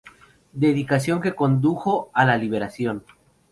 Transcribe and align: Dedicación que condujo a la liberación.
Dedicación 0.53 1.21
que 1.21 1.35
condujo 1.35 2.09
a 2.15 2.25
la 2.25 2.35
liberación. 2.35 3.03